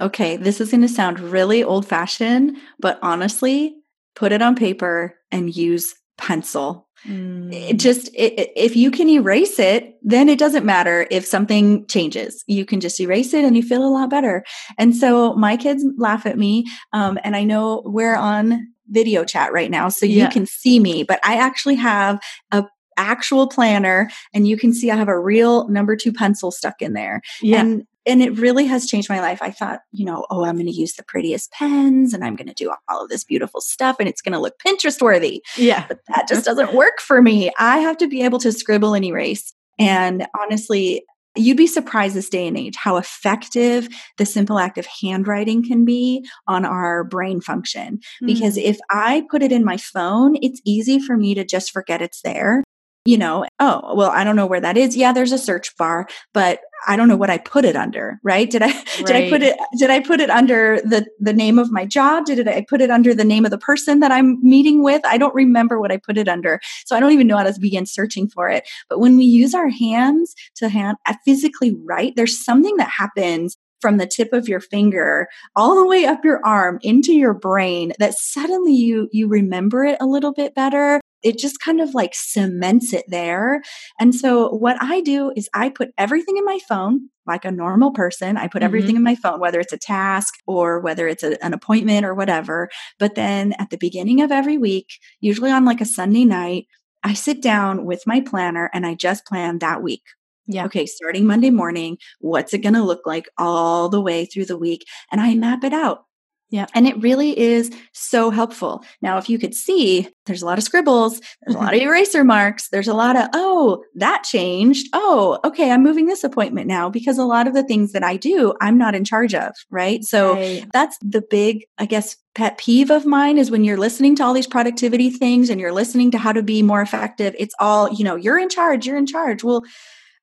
[0.00, 0.36] Okay.
[0.36, 3.74] This is going to sound really old fashioned, but honestly,
[4.14, 6.85] put it on paper and use pencil.
[7.06, 7.52] Mm.
[7.52, 12.42] It just it, if you can erase it, then it doesn't matter if something changes.
[12.46, 14.44] You can just erase it and you feel a lot better.
[14.78, 19.52] And so my kids laugh at me, um, and I know we're on video chat
[19.52, 20.30] right now, so you yeah.
[20.30, 21.02] can see me.
[21.02, 22.64] But I actually have a
[22.96, 26.94] actual planner and you can see I have a real number two pencil stuck in
[26.94, 27.20] there.
[27.42, 27.60] Yeah.
[27.60, 29.42] And and it really has changed my life.
[29.42, 32.48] I thought, you know, oh, I'm going to use the prettiest pens and I'm going
[32.48, 35.42] to do all of this beautiful stuff and it's going to look Pinterest worthy.
[35.56, 35.84] Yeah.
[35.88, 37.50] But that just doesn't work for me.
[37.58, 39.52] I have to be able to scribble and erase.
[39.78, 41.04] And honestly,
[41.36, 45.84] you'd be surprised this day and age how effective the simple act of handwriting can
[45.84, 47.96] be on our brain function.
[47.96, 48.26] Mm-hmm.
[48.26, 52.02] Because if I put it in my phone, it's easy for me to just forget
[52.02, 52.64] it's there
[53.06, 54.96] you know, oh, well, I don't know where that is.
[54.96, 58.50] Yeah, there's a search bar, but I don't know what I put it under, right?
[58.50, 58.86] Did I right.
[59.06, 62.26] did I put it did I put it under the the name of my job?
[62.26, 65.00] Did it, I put it under the name of the person that I'm meeting with?
[65.04, 66.60] I don't remember what I put it under.
[66.84, 68.68] So I don't even know how to begin searching for it.
[68.88, 73.56] But when we use our hands to hand uh, physically write, there's something that happens
[73.80, 77.92] from the tip of your finger all the way up your arm into your brain
[77.98, 82.14] that suddenly you you remember it a little bit better it just kind of like
[82.14, 83.60] cements it there.
[83.98, 87.90] And so what I do is I put everything in my phone like a normal
[87.90, 88.36] person.
[88.36, 88.66] I put mm-hmm.
[88.66, 92.14] everything in my phone, whether it's a task or whether it's a, an appointment or
[92.14, 92.68] whatever.
[93.00, 94.86] But then at the beginning of every week,
[95.20, 96.66] usually on like a Sunday night,
[97.02, 100.02] I sit down with my planner and I just plan that week.
[100.46, 100.66] Yeah.
[100.66, 104.56] Okay, starting Monday morning, what's it going to look like all the way through the
[104.56, 104.84] week?
[105.10, 106.04] And I map it out.
[106.50, 106.66] Yeah.
[106.74, 108.84] And it really is so helpful.
[109.02, 112.22] Now, if you could see, there's a lot of scribbles, there's a lot of eraser
[112.22, 114.86] marks, there's a lot of, oh, that changed.
[114.92, 118.16] Oh, okay, I'm moving this appointment now because a lot of the things that I
[118.16, 120.04] do, I'm not in charge of, right?
[120.04, 120.64] So right.
[120.72, 124.34] that's the big, I guess, pet peeve of mine is when you're listening to all
[124.34, 128.04] these productivity things and you're listening to how to be more effective, it's all, you
[128.04, 129.42] know, you're in charge, you're in charge.
[129.42, 129.64] Well,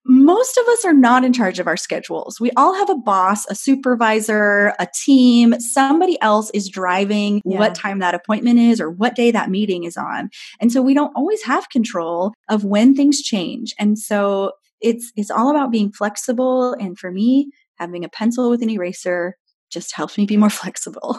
[0.06, 2.40] most of us are not in charge of our schedules.
[2.40, 5.60] We all have a boss, a supervisor, a team.
[5.60, 7.58] Somebody else is driving yeah.
[7.58, 10.30] what time that appointment is or what day that meeting is on.
[10.60, 13.74] And so we don't always have control of when things change.
[13.80, 18.62] And so it's it's all about being flexible and for me, having a pencil with
[18.62, 19.38] an eraser
[19.70, 21.18] just helps me be more flexible.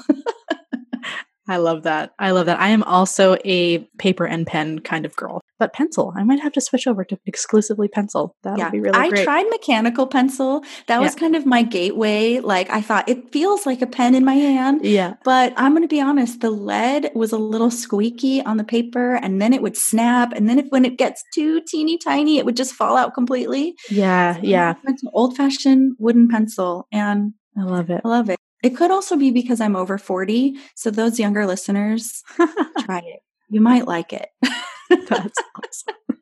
[1.47, 2.15] I love that.
[2.19, 2.61] I love that.
[2.61, 5.43] I am also a paper and pen kind of girl.
[5.59, 6.13] But pencil.
[6.17, 8.37] I might have to switch over to exclusively pencil.
[8.43, 8.65] That yeah.
[8.65, 9.03] would be really cool.
[9.03, 9.25] I great.
[9.25, 10.65] tried mechanical pencil.
[10.87, 12.41] That was kind of my gateway.
[12.41, 14.85] Like I thought it feels like a pen in my hand.
[14.85, 15.15] Yeah.
[15.25, 19.15] But I'm going to be honest, the lead was a little squeaky on the paper
[19.17, 20.33] and then it would snap.
[20.33, 23.75] And then if when it gets too teeny tiny, it would just fall out completely.
[23.91, 24.35] Yeah.
[24.35, 24.75] So yeah.
[25.13, 26.89] Old fashioned wooden pencil.
[26.93, 28.01] And I love it.
[28.05, 28.39] I love it.
[28.63, 30.57] It could also be because I'm over 40.
[30.75, 32.23] So those younger listeners,
[32.81, 33.21] try it.
[33.51, 34.29] You might like it.
[35.09, 36.19] that's awesome.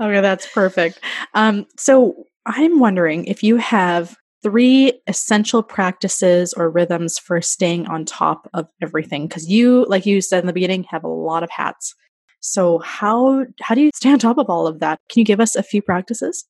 [0.00, 1.00] okay, that's perfect.
[1.34, 8.04] Um, so I'm wondering if you have three essential practices or rhythms for staying on
[8.04, 11.50] top of everything because you like you said in the beginning have a lot of
[11.50, 11.94] hats
[12.40, 15.40] so how how do you stay on top of all of that can you give
[15.40, 16.46] us a few practices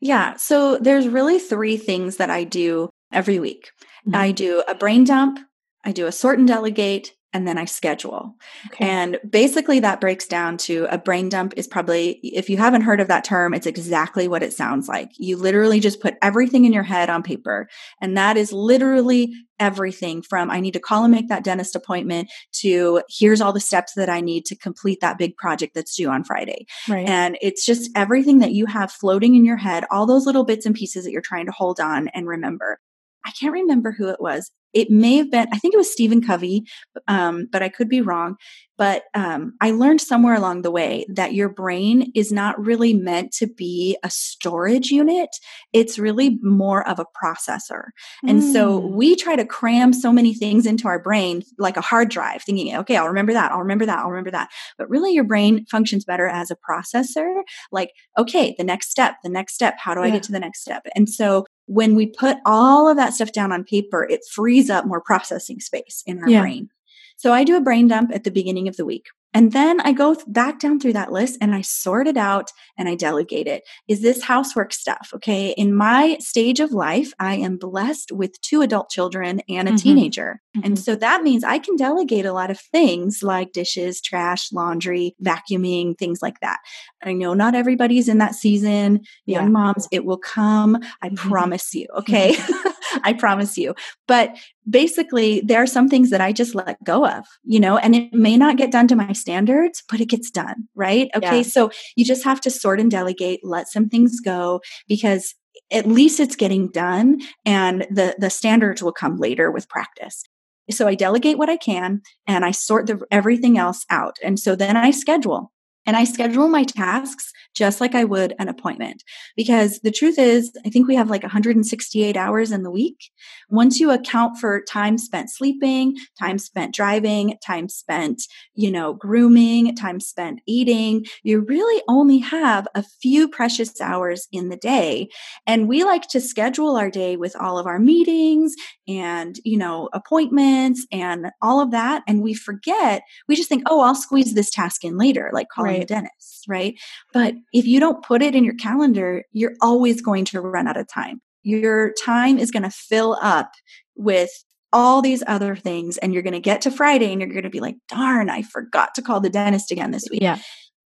[0.00, 3.70] yeah so there's really three things that i do every week
[4.06, 4.16] mm-hmm.
[4.16, 5.38] i do a brain dump
[5.84, 8.36] i do a sort and delegate and then I schedule.
[8.66, 8.88] Okay.
[8.88, 13.00] And basically, that breaks down to a brain dump is probably, if you haven't heard
[13.00, 15.10] of that term, it's exactly what it sounds like.
[15.18, 17.68] You literally just put everything in your head on paper.
[18.00, 22.30] And that is literally everything from I need to call and make that dentist appointment
[22.52, 26.10] to here's all the steps that I need to complete that big project that's due
[26.10, 26.66] on Friday.
[26.88, 27.08] Right.
[27.08, 30.66] And it's just everything that you have floating in your head, all those little bits
[30.66, 32.78] and pieces that you're trying to hold on and remember.
[33.26, 34.50] I can't remember who it was.
[34.74, 36.64] It may have been, I think it was Stephen Covey,
[37.08, 38.36] um, but I could be wrong.
[38.76, 43.30] But um, I learned somewhere along the way that your brain is not really meant
[43.34, 45.28] to be a storage unit.
[45.72, 47.90] It's really more of a processor.
[48.26, 48.52] And mm.
[48.52, 52.42] so we try to cram so many things into our brain like a hard drive,
[52.42, 54.48] thinking, okay, I'll remember that, I'll remember that, I'll remember that.
[54.76, 57.42] But really, your brain functions better as a processor.
[57.70, 60.62] Like, okay, the next step, the next step, how do I get to the next
[60.62, 60.84] step?
[60.96, 64.86] And so when we put all of that stuff down on paper, it frees up
[64.86, 66.40] more processing space in our yeah.
[66.40, 66.68] brain.
[67.16, 69.06] So I do a brain dump at the beginning of the week.
[69.36, 72.88] And then I go back down through that list and I sort it out and
[72.88, 73.64] I delegate it.
[73.88, 75.10] Is this housework stuff?
[75.12, 75.48] Okay.
[75.50, 79.76] In my stage of life, I am blessed with two adult children and a mm-hmm.
[79.76, 80.40] teenager.
[80.56, 80.66] Mm-hmm.
[80.66, 85.16] And so that means I can delegate a lot of things like dishes, trash, laundry,
[85.20, 86.60] vacuuming, things like that.
[87.02, 89.00] I know not everybody's in that season.
[89.26, 89.40] Yeah.
[89.40, 90.78] Young moms, it will come.
[91.02, 91.28] I mm-hmm.
[91.28, 91.88] promise you.
[91.98, 92.36] Okay.
[93.02, 93.74] I promise you.
[94.06, 94.36] But
[94.68, 98.12] basically, there are some things that I just let go of, you know, and it
[98.12, 101.08] may not get done to my standards, but it gets done, right?
[101.14, 101.38] Okay.
[101.38, 101.42] Yeah.
[101.42, 105.34] So you just have to sort and delegate, let some things go because
[105.70, 110.24] at least it's getting done and the the standards will come later with practice
[110.70, 114.54] so i delegate what i can and i sort the, everything else out and so
[114.54, 115.52] then i schedule
[115.86, 119.02] and I schedule my tasks just like I would an appointment.
[119.36, 123.10] Because the truth is, I think we have like 168 hours in the week.
[123.48, 128.22] Once you account for time spent sleeping, time spent driving, time spent,
[128.54, 134.48] you know, grooming, time spent eating, you really only have a few precious hours in
[134.48, 135.08] the day.
[135.46, 138.54] And we like to schedule our day with all of our meetings
[138.88, 142.02] and, you know, appointments and all of that.
[142.06, 145.73] And we forget, we just think, oh, I'll squeeze this task in later, like calling
[145.74, 145.82] right.
[145.82, 146.74] a dentist, right?
[147.12, 150.76] But if you don't put it in your calendar, you're always going to run out
[150.76, 151.20] of time.
[151.42, 153.52] Your time is going to fill up
[153.96, 154.30] with
[154.72, 157.50] all these other things and you're going to get to Friday and you're going to
[157.50, 160.20] be like, darn, I forgot to call the dentist again this week.
[160.20, 160.38] Yeah.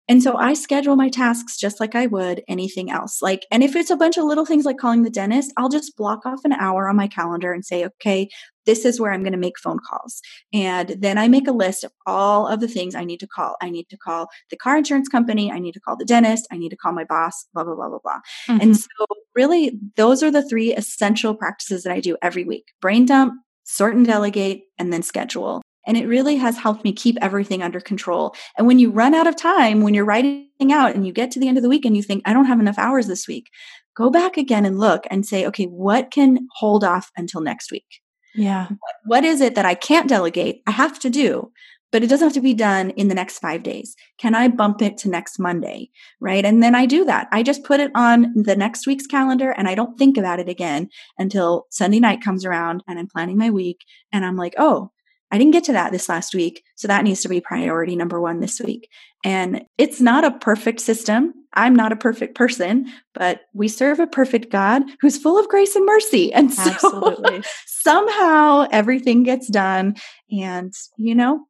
[0.09, 3.21] And so I schedule my tasks just like I would anything else.
[3.21, 5.97] Like, and if it's a bunch of little things like calling the dentist, I'll just
[5.97, 8.29] block off an hour on my calendar and say, okay,
[8.65, 10.21] this is where I'm going to make phone calls.
[10.53, 13.57] And then I make a list of all of the things I need to call.
[13.63, 15.51] I need to call the car insurance company.
[15.51, 16.47] I need to call the dentist.
[16.51, 18.21] I need to call my boss, blah, blah, blah, blah, blah.
[18.49, 18.61] Mm-hmm.
[18.61, 18.89] And so
[19.35, 22.73] really those are the three essential practices that I do every week.
[22.81, 25.63] Brain dump, sort and delegate, and then schedule.
[25.89, 28.37] And it really has helped me keep everything under control.
[28.57, 31.41] And when you run out of time, when you're writing out and you get to
[31.41, 33.49] the end of the week and you think, I don't have enough hours this week,
[33.97, 38.01] go back again and look and say, okay, what can hold off until next week?
[38.35, 38.69] Yeah.
[39.07, 40.63] What is it that I can't delegate?
[40.67, 41.51] I have to do,
[41.91, 43.97] but it doesn't have to be done in the next five days.
[44.19, 45.91] Can I bump it to next Monday?
[46.21, 46.45] Right.
[46.45, 47.29] And then I do that.
[47.33, 50.49] I just put it on the next week's calendar and I don't think about it
[50.49, 53.81] again until Sunday night comes around and I'm planning my week
[54.13, 54.91] and I'm like, oh,
[55.31, 56.65] I didn't get to that this last week.
[56.77, 58.89] So that needs to be priority number one this week.
[59.25, 61.35] And it's not a perfect system.
[61.55, 65.75] I'm not a perfect person, but we serve a perfect God who's full of grace
[65.75, 66.33] and mercy.
[66.33, 69.97] And so somehow everything gets done.
[70.31, 71.45] And, you know,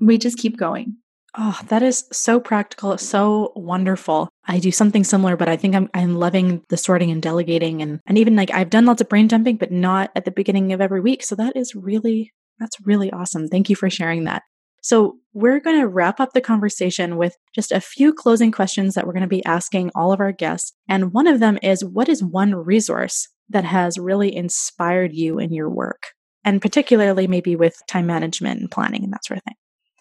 [0.00, 0.96] we just keep going.
[1.36, 4.28] Oh, that is so practical, so wonderful.
[4.46, 7.98] I do something similar, but I think I'm I'm loving the sorting and delegating and
[8.06, 10.80] and even like I've done lots of brain dumping, but not at the beginning of
[10.80, 11.24] every week.
[11.24, 13.48] So that is really that's really awesome.
[13.48, 14.42] Thank you for sharing that.
[14.82, 19.06] So, we're going to wrap up the conversation with just a few closing questions that
[19.06, 20.72] we're going to be asking all of our guests.
[20.88, 25.52] And one of them is What is one resource that has really inspired you in
[25.52, 26.08] your work?
[26.44, 29.54] And particularly maybe with time management and planning and that sort of thing.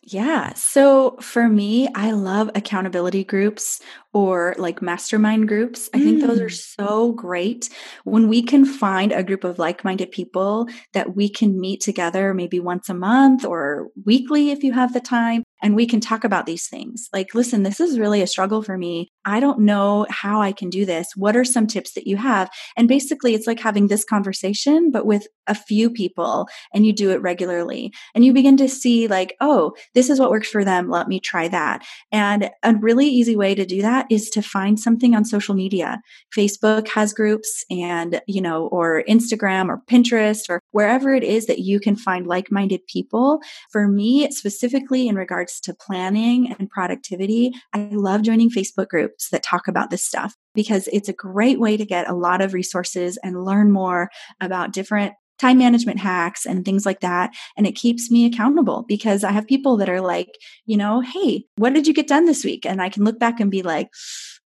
[0.06, 0.54] Yeah.
[0.56, 3.80] So for me, I love accountability groups
[4.12, 5.89] or like mastermind groups.
[5.93, 6.04] I mm.
[6.04, 6.76] think those are mm.
[6.78, 7.70] so great
[8.04, 12.34] when we can find a group of like minded people that we can meet together
[12.34, 16.24] maybe once a month or weekly if you have the time and we can talk
[16.24, 17.09] about these things.
[17.11, 19.09] Like, listen, this is really a struggle for me.
[19.26, 21.07] I don't know how I can do this.
[21.16, 22.51] What are some tips that you have?
[22.78, 27.11] And basically, it's like having this conversation, but with a few people, and you do
[27.11, 27.91] it regularly.
[28.14, 30.89] And you begin to see, like, oh, this is what works for them.
[30.89, 31.86] Let me try that.
[32.11, 36.01] And a really easy way to do that is to find something on social media.
[36.38, 41.59] Facebook has groups, and, you know, or Instagram or Pinterest or wherever it is that
[41.59, 43.39] you can find like minded people.
[43.71, 49.43] For me, specifically in regards to planning and productivity, I love joining Facebook groups that
[49.43, 53.17] talk about this stuff because it's a great way to get a lot of resources
[53.24, 54.09] and learn more
[54.41, 57.32] about different time management hacks and things like that.
[57.57, 60.30] And it keeps me accountable because I have people that are like,
[60.65, 62.65] you know, hey, what did you get done this week?
[62.65, 63.89] And I can look back and be like,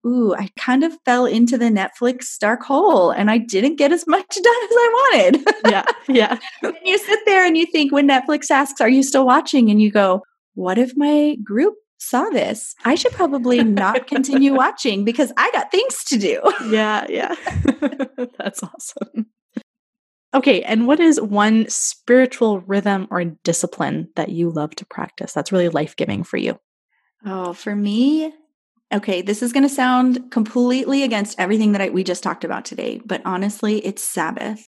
[0.07, 4.07] ooh, I kind of fell into the Netflix dark hole and I didn't get as
[4.07, 5.47] much done as I wanted.
[5.71, 5.85] yeah.
[6.09, 6.39] Yeah.
[6.63, 9.71] and you sit there and you think when Netflix asks, are you still watching?
[9.71, 10.23] And you go,
[10.55, 12.75] what if my group saw this?
[12.85, 16.41] I should probably not continue watching because I got things to do.
[16.69, 17.35] yeah, yeah.
[18.39, 19.27] That's awesome.
[20.35, 25.53] Okay, and what is one spiritual rhythm or discipline that you love to practice that's
[25.53, 26.59] really life giving for you?
[27.25, 28.35] Oh, for me,
[28.95, 32.65] okay, this is going to sound completely against everything that I, we just talked about
[32.65, 34.67] today, but honestly, it's Sabbath.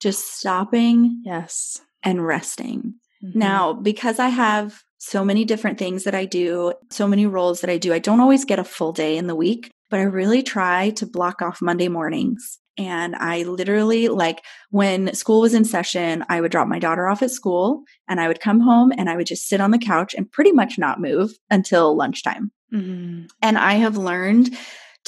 [0.00, 2.94] Just stopping, yes, and resting.
[3.24, 3.38] Mm-hmm.
[3.38, 7.70] Now, because I have so many different things that I do, so many roles that
[7.70, 7.92] I do.
[7.92, 11.06] I don't always get a full day in the week, but I really try to
[11.06, 12.58] block off Monday mornings.
[12.76, 17.22] And I literally, like, when school was in session, I would drop my daughter off
[17.22, 20.14] at school and I would come home and I would just sit on the couch
[20.14, 22.52] and pretty much not move until lunchtime.
[22.72, 23.26] Mm-hmm.
[23.42, 24.56] And I have learned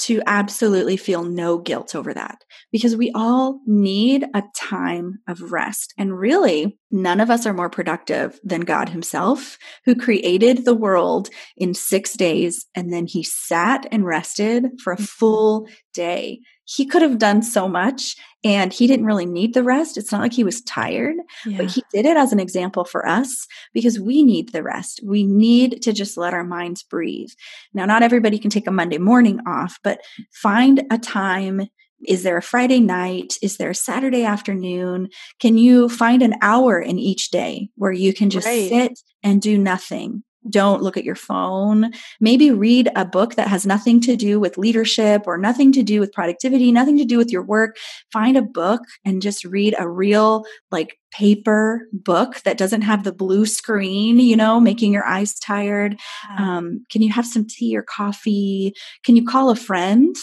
[0.01, 5.93] to absolutely feel no guilt over that because we all need a time of rest.
[5.95, 11.29] And really, none of us are more productive than God Himself, who created the world
[11.55, 15.03] in six days and then He sat and rested for a mm-hmm.
[15.03, 16.39] full day
[16.73, 18.15] he could have done so much
[18.45, 19.97] and he didn't really need the rest.
[19.97, 21.15] It's not like he was tired,
[21.45, 21.57] yeah.
[21.57, 25.01] but he did it as an example for us because we need the rest.
[25.03, 27.31] We need to just let our minds breathe.
[27.73, 29.99] Now, not everybody can take a Monday morning off, but
[30.31, 31.67] find a time.
[32.07, 33.37] Is there a Friday night?
[33.41, 35.09] Is there a Saturday afternoon?
[35.39, 38.69] Can you find an hour in each day where you can just right.
[38.69, 40.23] sit and do nothing?
[40.49, 41.91] Don't look at your phone.
[42.19, 45.99] Maybe read a book that has nothing to do with leadership or nothing to do
[45.99, 47.77] with productivity, nothing to do with your work.
[48.11, 53.11] Find a book and just read a real, like, paper book that doesn't have the
[53.11, 55.99] blue screen, you know, making your eyes tired.
[56.37, 58.73] Um, can you have some tea or coffee?
[59.03, 60.15] Can you call a friend?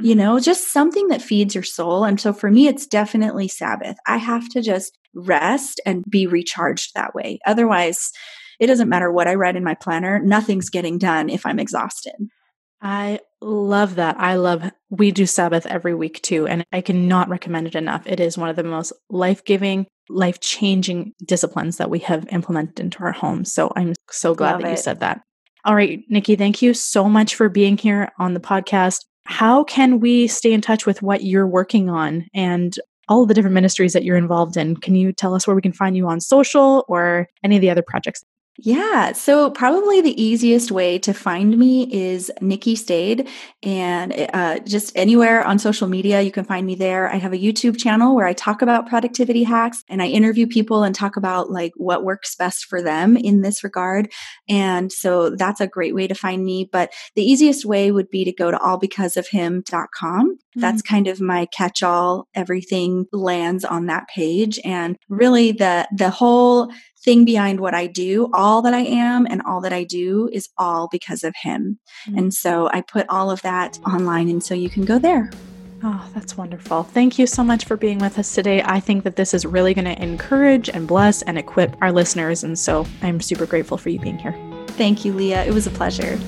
[0.00, 0.18] You mm-hmm.
[0.18, 2.04] know, just something that feeds your soul.
[2.04, 3.98] And so for me, it's definitely Sabbath.
[4.06, 7.38] I have to just rest and be recharged that way.
[7.46, 8.10] Otherwise,
[8.60, 12.14] it doesn't matter what I write in my planner, nothing's getting done if I'm exhausted.
[12.82, 14.16] I love that.
[14.18, 18.06] I love we do Sabbath every week too, and I cannot recommend it enough.
[18.06, 23.12] It is one of the most life-giving, life-changing disciplines that we have implemented into our
[23.12, 23.52] homes.
[23.52, 24.70] So I'm so glad love that it.
[24.72, 25.20] you said that.
[25.64, 29.04] All right, Nikki, thank you so much for being here on the podcast.
[29.26, 32.74] How can we stay in touch with what you're working on and
[33.08, 34.76] all the different ministries that you're involved in?
[34.76, 37.68] Can you tell us where we can find you on social or any of the
[37.70, 38.24] other projects
[38.62, 39.12] yeah.
[39.12, 43.26] So probably the easiest way to find me is Nikki Stade
[43.62, 47.10] and uh, just anywhere on social media, you can find me there.
[47.10, 50.82] I have a YouTube channel where I talk about productivity hacks and I interview people
[50.82, 54.12] and talk about like what works best for them in this regard.
[54.46, 56.68] And so that's a great way to find me.
[56.70, 60.36] But the easiest way would be to go to allbecauseofhim.com.
[60.36, 60.60] Mm-hmm.
[60.60, 62.28] That's kind of my catch all.
[62.34, 64.60] Everything lands on that page.
[64.66, 66.70] And really the, the whole
[67.02, 70.48] thing behind what I do, all that I am and all that I do is
[70.58, 71.78] all because of him.
[72.06, 72.18] Mm-hmm.
[72.18, 75.30] And so I put all of that online and so you can go there.
[75.82, 76.82] Oh, that's wonderful.
[76.82, 78.62] Thank you so much for being with us today.
[78.62, 82.44] I think that this is really going to encourage and bless and equip our listeners.
[82.44, 84.34] And so I'm super grateful for you being here.
[84.68, 85.44] Thank you, Leah.
[85.44, 86.18] It was a pleasure.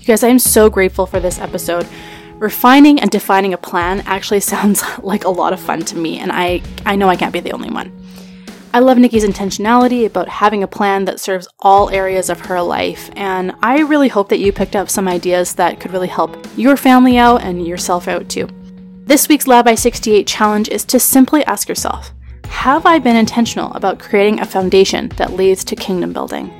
[0.00, 1.86] You guys, I'm so grateful for this episode.
[2.38, 6.32] Refining and defining a plan actually sounds like a lot of fun to me, and
[6.32, 7.92] I, I know I can't be the only one.
[8.74, 13.08] I love Nikki's intentionality about having a plan that serves all areas of her life,
[13.14, 16.76] and I really hope that you picked up some ideas that could really help your
[16.76, 18.48] family out and yourself out too.
[19.04, 22.12] This week's Lab by 68 challenge is to simply ask yourself
[22.46, 26.50] Have I been intentional about creating a foundation that leads to kingdom building?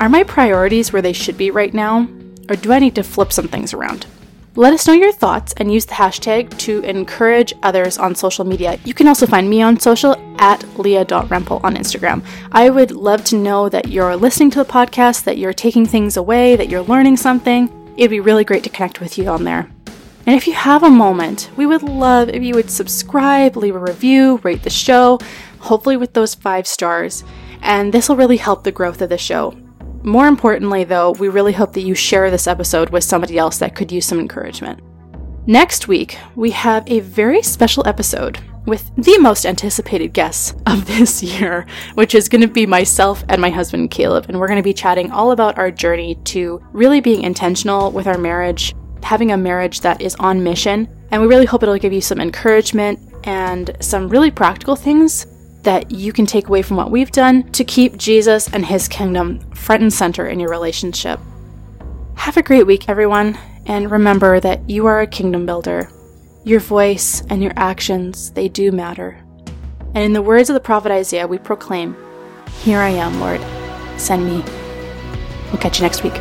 [0.00, 2.08] Are my priorities where they should be right now,
[2.48, 4.06] or do I need to flip some things around?
[4.56, 8.80] Let us know your thoughts and use the hashtag to encourage others on social media.
[8.84, 12.24] You can also find me on social at leah.rempel on Instagram.
[12.50, 16.16] I would love to know that you're listening to the podcast, that you're taking things
[16.16, 17.70] away, that you're learning something.
[17.96, 19.70] It'd be really great to connect with you on there.
[20.26, 23.78] And if you have a moment, we would love if you would subscribe, leave a
[23.78, 25.20] review, rate the show,
[25.60, 27.22] hopefully with those five stars.
[27.62, 29.56] And this will really help the growth of the show.
[30.02, 33.74] More importantly, though, we really hope that you share this episode with somebody else that
[33.74, 34.80] could use some encouragement.
[35.46, 41.22] Next week, we have a very special episode with the most anticipated guests of this
[41.22, 44.26] year, which is going to be myself and my husband Caleb.
[44.28, 48.06] And we're going to be chatting all about our journey to really being intentional with
[48.06, 50.88] our marriage, having a marriage that is on mission.
[51.10, 55.26] And we really hope it'll give you some encouragement and some really practical things
[55.62, 59.40] that you can take away from what we've done to keep Jesus and his kingdom
[59.52, 61.20] front and center in your relationship.
[62.16, 65.90] Have a great week, everyone, and remember that you are a kingdom builder.
[66.44, 69.22] Your voice and your actions, they do matter.
[69.94, 71.96] And in the words of the prophet Isaiah, we proclaim,
[72.62, 73.40] Here I am, Lord,
[73.98, 74.44] send me.
[75.46, 76.14] We'll catch you next week.